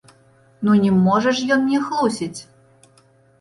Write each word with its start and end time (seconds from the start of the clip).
Ну 0.67 0.71
не 0.85 0.93
можа 1.07 1.33
ж 1.41 1.45
ён 1.57 1.61
мне 1.67 1.83
хлусіць! 1.91 2.39